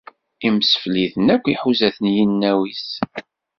[0.47, 2.89] Imsefliden akk iḥuza-ten yinaw-is.